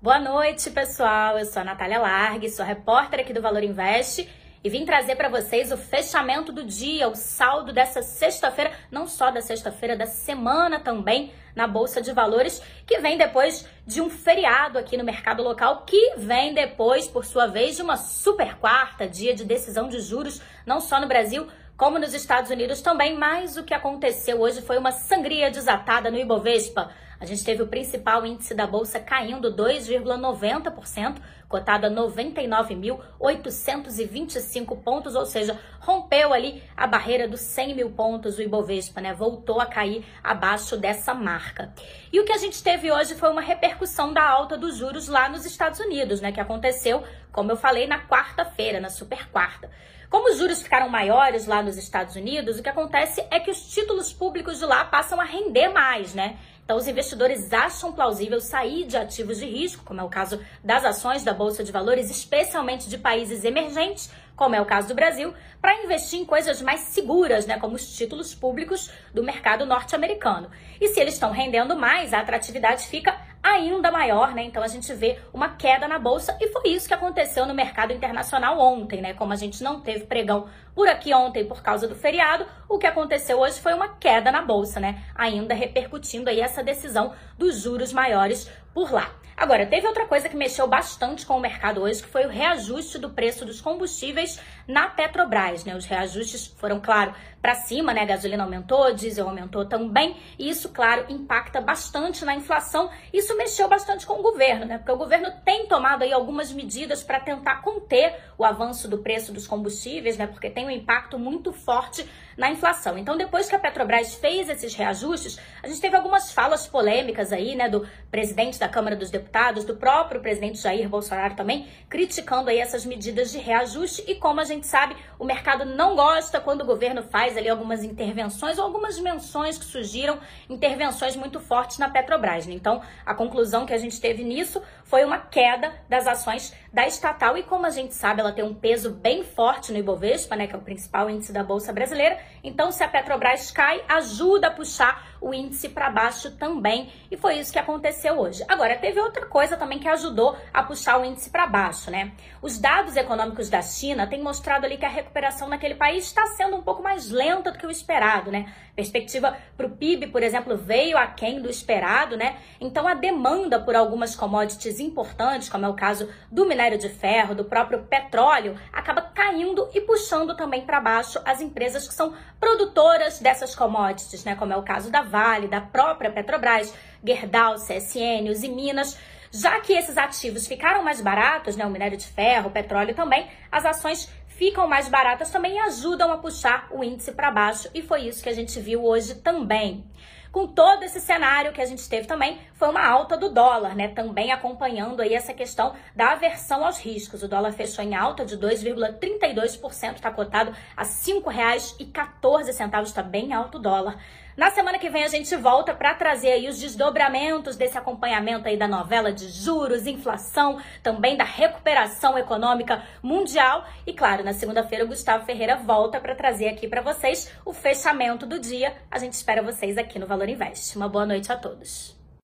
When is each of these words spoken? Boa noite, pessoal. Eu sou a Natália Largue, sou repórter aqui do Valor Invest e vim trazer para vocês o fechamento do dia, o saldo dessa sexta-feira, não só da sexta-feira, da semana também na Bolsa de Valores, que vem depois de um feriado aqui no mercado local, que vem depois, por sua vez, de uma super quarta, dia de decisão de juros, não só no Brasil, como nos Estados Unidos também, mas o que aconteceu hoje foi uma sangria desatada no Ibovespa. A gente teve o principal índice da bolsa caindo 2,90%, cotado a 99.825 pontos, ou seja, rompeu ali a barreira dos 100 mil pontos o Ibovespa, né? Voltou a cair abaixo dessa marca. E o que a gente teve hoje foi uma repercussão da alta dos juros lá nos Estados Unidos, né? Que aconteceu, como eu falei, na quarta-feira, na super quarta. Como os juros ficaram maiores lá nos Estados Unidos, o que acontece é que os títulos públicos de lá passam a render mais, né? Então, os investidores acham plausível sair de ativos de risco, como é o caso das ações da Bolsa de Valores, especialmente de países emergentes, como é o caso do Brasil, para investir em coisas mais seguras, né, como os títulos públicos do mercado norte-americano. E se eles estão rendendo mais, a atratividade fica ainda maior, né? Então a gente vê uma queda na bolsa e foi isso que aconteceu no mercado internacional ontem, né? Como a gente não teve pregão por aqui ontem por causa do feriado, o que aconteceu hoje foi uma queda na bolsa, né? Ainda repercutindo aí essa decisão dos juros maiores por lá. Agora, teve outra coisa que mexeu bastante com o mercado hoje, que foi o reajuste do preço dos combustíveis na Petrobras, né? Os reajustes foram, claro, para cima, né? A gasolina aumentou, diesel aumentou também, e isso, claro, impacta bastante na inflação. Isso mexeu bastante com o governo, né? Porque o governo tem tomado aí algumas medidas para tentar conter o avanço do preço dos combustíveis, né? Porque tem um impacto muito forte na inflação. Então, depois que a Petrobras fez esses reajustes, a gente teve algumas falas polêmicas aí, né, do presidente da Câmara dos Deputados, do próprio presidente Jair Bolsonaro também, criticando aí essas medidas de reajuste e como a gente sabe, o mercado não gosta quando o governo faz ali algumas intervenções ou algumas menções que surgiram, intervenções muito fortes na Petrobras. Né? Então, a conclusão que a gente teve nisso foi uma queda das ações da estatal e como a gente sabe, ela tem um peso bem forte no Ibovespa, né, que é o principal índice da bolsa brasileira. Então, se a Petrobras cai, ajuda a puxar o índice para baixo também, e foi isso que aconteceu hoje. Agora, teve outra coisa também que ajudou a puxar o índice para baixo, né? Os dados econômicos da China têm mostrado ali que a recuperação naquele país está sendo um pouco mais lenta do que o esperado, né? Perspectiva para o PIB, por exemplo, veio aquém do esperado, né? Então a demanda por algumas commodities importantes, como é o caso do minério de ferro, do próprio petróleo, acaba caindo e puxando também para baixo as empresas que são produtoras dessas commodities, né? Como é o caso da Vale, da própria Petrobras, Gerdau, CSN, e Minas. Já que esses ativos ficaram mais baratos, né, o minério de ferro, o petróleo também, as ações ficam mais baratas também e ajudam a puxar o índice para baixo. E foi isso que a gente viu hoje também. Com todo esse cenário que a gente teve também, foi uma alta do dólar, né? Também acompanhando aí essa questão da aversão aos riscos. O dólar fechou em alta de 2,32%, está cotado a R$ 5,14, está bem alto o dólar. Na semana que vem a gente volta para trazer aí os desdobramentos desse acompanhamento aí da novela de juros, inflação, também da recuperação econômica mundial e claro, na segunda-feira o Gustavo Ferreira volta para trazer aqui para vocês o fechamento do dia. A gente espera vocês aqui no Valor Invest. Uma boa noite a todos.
Boa 0.00 0.20
noite, 0.20 0.70
pessoal. 0.70 1.36
Eu 1.36 1.44
sou 1.44 1.60
a 1.60 1.64
Natália 1.64 1.98
Largue, 1.98 2.48
sou 2.48 2.64
repórter 2.64 3.18
aqui 3.18 3.32
do 3.32 3.42
Valor 3.42 3.64
Invest 3.64 4.28
e 4.62 4.70
vim 4.70 4.84
trazer 4.84 5.16
para 5.16 5.28
vocês 5.28 5.72
o 5.72 5.76
fechamento 5.76 6.52
do 6.52 6.62
dia, 6.62 7.08
o 7.08 7.16
saldo 7.16 7.72
dessa 7.72 8.00
sexta-feira, 8.00 8.70
não 8.92 9.08
só 9.08 9.32
da 9.32 9.40
sexta-feira, 9.40 9.96
da 9.96 10.06
semana 10.06 10.78
também 10.78 11.32
na 11.52 11.66
Bolsa 11.66 12.00
de 12.00 12.12
Valores, 12.12 12.62
que 12.86 13.00
vem 13.00 13.18
depois 13.18 13.68
de 13.84 14.00
um 14.00 14.08
feriado 14.08 14.78
aqui 14.78 14.96
no 14.96 15.02
mercado 15.02 15.42
local, 15.42 15.82
que 15.84 16.14
vem 16.16 16.54
depois, 16.54 17.08
por 17.08 17.24
sua 17.24 17.48
vez, 17.48 17.74
de 17.74 17.82
uma 17.82 17.96
super 17.96 18.54
quarta, 18.58 19.04
dia 19.04 19.34
de 19.34 19.44
decisão 19.44 19.88
de 19.88 19.98
juros, 19.98 20.40
não 20.64 20.80
só 20.80 21.00
no 21.00 21.08
Brasil, 21.08 21.48
como 21.78 21.96
nos 21.96 22.12
Estados 22.12 22.50
Unidos 22.50 22.82
também, 22.82 23.16
mas 23.16 23.56
o 23.56 23.62
que 23.62 23.72
aconteceu 23.72 24.40
hoje 24.40 24.60
foi 24.60 24.76
uma 24.76 24.90
sangria 24.90 25.48
desatada 25.48 26.10
no 26.10 26.18
Ibovespa. 26.18 26.90
A 27.20 27.24
gente 27.24 27.44
teve 27.44 27.62
o 27.62 27.68
principal 27.68 28.26
índice 28.26 28.52
da 28.52 28.66
bolsa 28.66 28.98
caindo 28.98 29.54
2,90%, 29.54 31.18
cotado 31.48 31.86
a 31.86 31.90
99.825 31.90 34.82
pontos, 34.82 35.14
ou 35.14 35.24
seja, 35.24 35.58
rompeu 35.80 36.34
ali 36.34 36.62
a 36.76 36.86
barreira 36.86 37.26
dos 37.26 37.40
100 37.40 37.74
mil 37.74 37.90
pontos 37.90 38.36
o 38.38 38.42
Ibovespa, 38.42 39.00
né? 39.00 39.14
Voltou 39.14 39.58
a 39.60 39.66
cair 39.66 40.04
abaixo 40.22 40.76
dessa 40.76 41.14
marca. 41.14 41.72
E 42.12 42.20
o 42.20 42.24
que 42.24 42.32
a 42.32 42.38
gente 42.38 42.62
teve 42.62 42.92
hoje 42.92 43.14
foi 43.14 43.30
uma 43.30 43.40
repercussão 43.40 44.12
da 44.12 44.22
alta 44.22 44.58
dos 44.58 44.76
juros 44.76 45.08
lá 45.08 45.28
nos 45.28 45.44
Estados 45.46 45.80
Unidos, 45.80 46.20
né? 46.20 46.30
Que 46.30 46.40
aconteceu, 46.40 47.02
como 47.32 47.50
eu 47.50 47.56
falei, 47.56 47.86
na 47.86 48.06
quarta-feira, 48.06 48.78
na 48.78 48.90
super 48.90 49.30
quarta. 49.30 49.70
Como 50.10 50.30
os 50.30 50.38
juros 50.38 50.62
ficaram 50.62 50.88
maiores 50.88 51.46
lá 51.46 51.62
nos 51.62 51.76
Estados 51.76 52.16
Unidos, 52.16 52.58
o 52.58 52.62
que 52.62 52.68
acontece 52.68 53.22
é 53.30 53.38
que 53.38 53.50
os 53.50 53.68
títulos 53.68 54.10
públicos 54.10 54.58
de 54.58 54.64
lá 54.64 54.86
passam 54.86 55.20
a 55.20 55.24
render 55.24 55.68
mais, 55.68 56.14
né? 56.14 56.38
Então, 56.68 56.76
os 56.76 56.86
investidores 56.86 57.50
acham 57.50 57.94
plausível 57.94 58.42
sair 58.42 58.84
de 58.84 58.94
ativos 58.94 59.38
de 59.38 59.46
risco, 59.46 59.82
como 59.86 60.02
é 60.02 60.04
o 60.04 60.08
caso 60.10 60.38
das 60.62 60.84
ações 60.84 61.24
da 61.24 61.32
Bolsa 61.32 61.64
de 61.64 61.72
Valores, 61.72 62.10
especialmente 62.10 62.90
de 62.90 62.98
países 62.98 63.42
emergentes, 63.42 64.10
como 64.36 64.54
é 64.54 64.60
o 64.60 64.66
caso 64.66 64.86
do 64.86 64.94
Brasil, 64.94 65.32
para 65.62 65.82
investir 65.82 66.20
em 66.20 66.26
coisas 66.26 66.60
mais 66.60 66.80
seguras, 66.80 67.46
né, 67.46 67.58
como 67.58 67.74
os 67.74 67.96
títulos 67.96 68.34
públicos 68.34 68.90
do 69.14 69.22
mercado 69.24 69.64
norte-americano. 69.64 70.50
E 70.78 70.88
se 70.88 71.00
eles 71.00 71.14
estão 71.14 71.30
rendendo 71.30 71.74
mais, 71.74 72.12
a 72.12 72.20
atratividade 72.20 72.86
fica 72.86 73.18
ainda 73.48 73.90
maior, 73.90 74.34
né? 74.34 74.42
Então 74.42 74.62
a 74.62 74.68
gente 74.68 74.92
vê 74.94 75.18
uma 75.32 75.50
queda 75.50 75.88
na 75.88 75.98
bolsa 75.98 76.36
e 76.40 76.48
foi 76.48 76.70
isso 76.70 76.88
que 76.88 76.94
aconteceu 76.94 77.46
no 77.46 77.54
mercado 77.54 77.92
internacional 77.92 78.58
ontem, 78.58 79.00
né? 79.00 79.14
Como 79.14 79.32
a 79.32 79.36
gente 79.36 79.62
não 79.62 79.80
teve 79.80 80.04
pregão 80.06 80.46
por 80.74 80.88
aqui 80.88 81.12
ontem 81.12 81.44
por 81.44 81.62
causa 81.62 81.88
do 81.88 81.94
feriado, 81.94 82.46
o 82.68 82.78
que 82.78 82.86
aconteceu 82.86 83.40
hoje 83.40 83.60
foi 83.60 83.74
uma 83.74 83.88
queda 83.88 84.30
na 84.30 84.42
bolsa, 84.42 84.78
né? 84.78 85.02
Ainda 85.14 85.54
repercutindo 85.54 86.30
aí 86.30 86.40
essa 86.40 86.62
decisão 86.62 87.12
dos 87.36 87.60
juros 87.60 87.92
maiores 87.92 88.50
por 88.78 88.92
lá. 88.92 89.10
Agora, 89.36 89.66
teve 89.66 89.88
outra 89.88 90.06
coisa 90.06 90.28
que 90.28 90.36
mexeu 90.36 90.66
bastante 90.68 91.26
com 91.26 91.36
o 91.36 91.40
mercado 91.40 91.80
hoje, 91.80 92.02
que 92.02 92.08
foi 92.08 92.26
o 92.26 92.28
reajuste 92.28 92.98
do 92.98 93.10
preço 93.10 93.44
dos 93.44 93.60
combustíveis 93.60 94.40
na 94.66 94.88
Petrobras, 94.88 95.64
né? 95.64 95.76
Os 95.76 95.84
reajustes 95.84 96.46
foram, 96.46 96.80
claro, 96.80 97.14
para 97.40 97.54
cima, 97.54 97.94
né? 97.94 98.02
A 98.02 98.04
gasolina 98.04 98.42
aumentou, 98.42 98.92
diesel 98.92 99.28
aumentou 99.28 99.64
também, 99.64 100.16
e 100.36 100.48
isso, 100.48 100.68
claro, 100.70 101.06
impacta 101.08 101.60
bastante 101.60 102.24
na 102.24 102.34
inflação. 102.34 102.90
Isso 103.12 103.36
mexeu 103.36 103.68
bastante 103.68 104.04
com 104.04 104.14
o 104.14 104.22
governo, 104.22 104.66
né? 104.66 104.78
Porque 104.78 104.90
o 104.90 104.96
governo 104.96 105.30
tem 105.44 105.66
tomado 105.66 106.02
aí 106.02 106.12
algumas 106.12 106.52
medidas 106.52 107.04
para 107.04 107.20
tentar 107.20 107.62
conter 107.62 108.16
o 108.36 108.44
avanço 108.44 108.88
do 108.88 108.98
preço 108.98 109.32
dos 109.32 109.46
combustíveis, 109.46 110.16
né? 110.16 110.26
Porque 110.26 110.50
tem 110.50 110.66
um 110.66 110.70
impacto 110.70 111.16
muito 111.16 111.52
forte 111.52 112.04
na 112.36 112.50
inflação. 112.50 112.98
Então, 112.98 113.16
depois 113.16 113.48
que 113.48 113.54
a 113.54 113.58
Petrobras 113.58 114.14
fez 114.14 114.48
esses 114.48 114.74
reajustes, 114.74 115.38
a 115.62 115.68
gente 115.68 115.80
teve 115.80 115.96
algumas 115.96 116.32
falas 116.32 116.66
polêmicas 116.66 117.32
aí, 117.32 117.56
né, 117.56 117.68
do 117.68 117.86
presidente 118.10 118.58
da 118.58 118.67
Câmara 118.68 118.96
dos 118.96 119.10
Deputados, 119.10 119.64
do 119.64 119.76
próprio 119.76 120.20
presidente 120.20 120.58
Jair 120.58 120.88
Bolsonaro 120.88 121.34
também, 121.34 121.66
criticando 121.88 122.50
aí 122.50 122.58
essas 122.58 122.84
medidas 122.84 123.30
de 123.30 123.38
reajuste 123.38 124.04
e 124.06 124.14
como 124.14 124.40
a 124.40 124.44
gente 124.44 124.66
sabe, 124.66 124.96
o 125.18 125.24
mercado 125.24 125.64
não 125.64 125.96
gosta 125.96 126.40
quando 126.40 126.62
o 126.62 126.66
governo 126.66 127.02
faz 127.02 127.36
ali 127.36 127.48
algumas 127.48 127.82
intervenções 127.84 128.58
ou 128.58 128.64
algumas 128.64 128.98
menções 128.98 129.58
que 129.58 129.64
surgiram, 129.64 130.18
intervenções 130.48 131.16
muito 131.16 131.40
fortes 131.40 131.78
na 131.78 131.88
Petrobras. 131.88 132.46
Né? 132.46 132.54
Então, 132.54 132.82
a 133.04 133.14
conclusão 133.14 133.66
que 133.66 133.72
a 133.72 133.78
gente 133.78 134.00
teve 134.00 134.22
nisso 134.24 134.62
foi 134.84 135.04
uma 135.04 135.18
queda 135.18 135.72
das 135.88 136.06
ações 136.06 136.54
da 136.72 136.86
estatal 136.86 137.36
e 137.36 137.42
como 137.42 137.66
a 137.66 137.70
gente 137.70 137.94
sabe, 137.94 138.20
ela 138.20 138.32
tem 138.32 138.44
um 138.44 138.54
peso 138.54 138.90
bem 138.90 139.22
forte 139.22 139.72
no 139.72 139.78
Ibovespa, 139.78 140.36
né, 140.36 140.46
que 140.46 140.54
é 140.54 140.58
o 140.58 140.62
principal 140.62 141.10
índice 141.10 141.32
da 141.32 141.42
bolsa 141.42 141.72
brasileira. 141.72 142.18
Então, 142.42 142.70
se 142.72 142.82
a 142.82 142.88
Petrobras 142.88 143.50
cai, 143.50 143.82
ajuda 143.88 144.48
a 144.48 144.50
puxar 144.50 145.16
o 145.20 145.34
índice 145.34 145.68
para 145.68 145.90
baixo 145.90 146.30
também, 146.36 146.92
e 147.10 147.16
foi 147.16 147.38
isso 147.38 147.52
que 147.52 147.58
aconteceu 147.58 148.18
hoje. 148.18 148.44
Agora, 148.48 148.57
teve 148.80 149.00
outra 149.00 149.26
coisa 149.26 149.56
também 149.56 149.78
que 149.78 149.88
ajudou 149.88 150.36
a 150.52 150.62
puxar 150.62 150.98
o 150.98 151.04
índice 151.04 151.30
para 151.30 151.46
baixo, 151.46 151.90
né? 151.90 152.12
Os 152.40 152.58
dados 152.58 152.96
econômicos 152.96 153.48
da 153.48 153.62
China 153.62 154.06
têm 154.06 154.22
mostrado 154.22 154.64
ali 154.64 154.76
que 154.76 154.84
a 154.84 154.88
recuperação 154.88 155.48
naquele 155.48 155.74
país 155.74 156.04
está 156.04 156.26
sendo 156.28 156.56
um 156.56 156.62
pouco 156.62 156.82
mais 156.82 157.10
lenta 157.10 157.52
do 157.52 157.58
que 157.58 157.66
o 157.66 157.70
esperado, 157.70 158.30
né? 158.30 158.52
Perspectiva 158.74 159.36
para 159.56 159.66
o 159.66 159.70
PIB, 159.70 160.08
por 160.08 160.22
exemplo, 160.22 160.56
veio 160.56 160.96
aquém 160.96 161.42
do 161.42 161.50
esperado, 161.50 162.16
né? 162.16 162.36
Então 162.60 162.86
a 162.86 162.94
demanda 162.94 163.60
por 163.60 163.74
algumas 163.74 164.14
commodities 164.14 164.80
importantes, 164.80 165.48
como 165.48 165.66
é 165.66 165.68
o 165.68 165.74
caso 165.74 166.08
do 166.30 166.46
minério 166.46 166.78
de 166.78 166.88
ferro, 166.88 167.34
do 167.34 167.44
próprio 167.44 167.84
petróleo, 167.84 168.56
acaba 168.72 169.02
caindo 169.02 169.68
e 169.74 169.80
puxando 169.80 170.36
também 170.36 170.64
para 170.64 170.80
baixo 170.80 171.20
as 171.24 171.40
empresas 171.40 171.86
que 171.86 171.94
são 171.94 172.14
produtoras 172.38 173.18
dessas 173.18 173.54
commodities, 173.54 174.24
né? 174.24 174.34
Como 174.34 174.52
é 174.52 174.56
o 174.56 174.62
caso 174.62 174.90
da 174.90 175.02
Vale, 175.02 175.48
da 175.48 175.60
própria 175.60 176.10
Petrobras, 176.10 176.72
Gerdau, 177.04 177.56
CSN, 177.56 178.28
e 178.42 178.48
Minas. 178.48 178.98
Já 179.30 179.60
que 179.60 179.72
esses 179.72 179.98
ativos 179.98 180.46
ficaram 180.46 180.82
mais 180.82 181.00
baratos, 181.00 181.56
né, 181.56 181.66
o 181.66 181.70
minério 181.70 181.98
de 181.98 182.06
ferro, 182.06 182.48
o 182.48 182.52
petróleo 182.52 182.94
também, 182.94 183.26
as 183.52 183.64
ações 183.64 184.10
ficam 184.26 184.66
mais 184.68 184.88
baratas 184.88 185.30
também 185.30 185.56
e 185.56 185.58
ajudam 185.58 186.12
a 186.12 186.18
puxar 186.18 186.68
o 186.70 186.82
índice 186.82 187.12
para 187.12 187.30
baixo. 187.30 187.68
E 187.74 187.82
foi 187.82 188.02
isso 188.02 188.22
que 188.22 188.28
a 188.28 188.34
gente 188.34 188.58
viu 188.60 188.84
hoje 188.84 189.16
também. 189.16 189.84
Com 190.30 190.46
todo 190.46 190.82
esse 190.82 191.00
cenário 191.00 191.52
que 191.52 191.60
a 191.60 191.66
gente 191.66 191.88
teve 191.88 192.06
também, 192.06 192.38
foi 192.54 192.68
uma 192.68 192.86
alta 192.86 193.16
do 193.16 193.30
dólar, 193.30 193.74
né? 193.74 193.88
Também 193.88 194.30
acompanhando 194.30 195.00
aí 195.00 195.14
essa 195.14 195.32
questão 195.32 195.74
da 195.96 196.12
aversão 196.12 196.64
aos 196.64 196.78
riscos. 196.78 197.22
O 197.22 197.28
dólar 197.28 197.52
fechou 197.52 197.84
em 197.84 197.94
alta 197.94 198.24
de 198.24 198.36
2,32%, 198.36 199.94
está 199.94 200.10
cotado 200.10 200.54
a 200.76 200.82
R$ 200.82 200.88
5,14, 200.88 202.82
está 202.82 203.02
bem 203.02 203.32
alto 203.32 203.58
o 203.58 203.60
dólar. 203.60 203.98
Na 204.38 204.52
semana 204.52 204.78
que 204.78 204.88
vem 204.88 205.02
a 205.02 205.08
gente 205.08 205.34
volta 205.34 205.74
para 205.74 205.96
trazer 205.96 206.30
aí 206.30 206.48
os 206.48 206.60
desdobramentos 206.60 207.56
desse 207.56 207.76
acompanhamento 207.76 208.46
aí 208.46 208.56
da 208.56 208.68
novela 208.68 209.12
de 209.12 209.28
juros, 209.28 209.84
inflação, 209.84 210.60
também 210.80 211.16
da 211.16 211.24
recuperação 211.24 212.16
econômica 212.16 212.84
mundial 213.02 213.66
e 213.84 213.92
claro, 213.92 214.22
na 214.22 214.32
segunda-feira 214.32 214.84
o 214.84 214.86
Gustavo 214.86 215.24
Ferreira 215.24 215.56
volta 215.56 215.98
para 215.98 216.14
trazer 216.14 216.46
aqui 216.46 216.68
para 216.68 216.80
vocês 216.80 217.32
o 217.44 217.52
fechamento 217.52 218.24
do 218.26 218.38
dia. 218.38 218.76
A 218.88 219.00
gente 219.00 219.14
espera 219.14 219.42
vocês 219.42 219.76
aqui 219.76 219.98
no 219.98 220.06
Valor 220.18 220.30
Invest. 220.30 220.76
Uma 220.76 220.88
boa 220.88 221.06
noite 221.06 221.30
a 221.30 221.36
todos. 221.36 221.97